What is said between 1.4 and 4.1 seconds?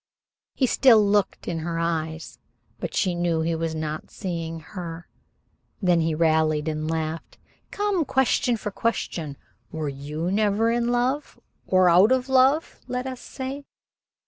in her eyes, but she knew he was not